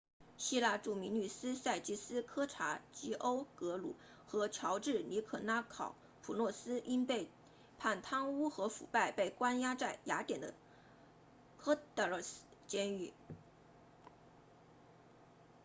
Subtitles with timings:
[0.35, 5.93] 希腊著名律师萨基斯科查吉欧格鲁 sakis kechagioglou 和乔治尼可拉考
[6.23, 7.29] 普洛斯 george nikolakopoulos 因被
[7.77, 10.55] 判贪污和腐败被关押在雅典的
[11.63, 13.13] korydallus 监狱